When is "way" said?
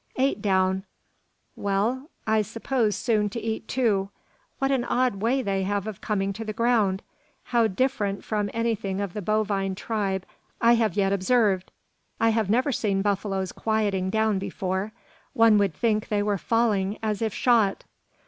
5.17-5.43